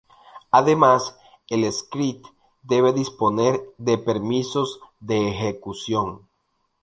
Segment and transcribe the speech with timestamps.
[0.49, 1.15] Además,
[1.47, 2.25] el script
[2.63, 6.27] debe disponer de permisos de ejecución.